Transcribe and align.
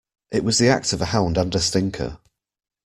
It 0.31 0.43
was 0.43 0.57
the 0.57 0.67
act 0.67 0.93
of 0.93 1.01
a 1.03 1.13
hound 1.13 1.37
and 1.37 1.53
a 1.53 1.59
stinker. 1.59 2.17